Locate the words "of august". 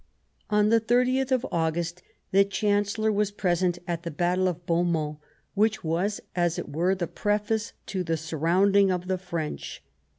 1.31-2.01